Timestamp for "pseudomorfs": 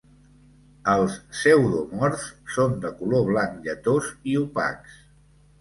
1.33-2.25